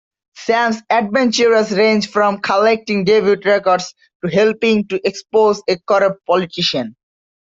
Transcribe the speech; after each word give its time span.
Sam's 0.35 0.77
adventures 0.89 1.71
range 1.77 2.09
from 2.09 2.39
collecting 2.41 3.03
debut 3.03 3.35
records 3.45 3.93
to 4.25 4.31
helping 4.31 4.87
to 4.87 4.99
expose 5.07 5.61
a 5.69 5.77
corrupt 5.85 6.25
politician. 6.25 6.95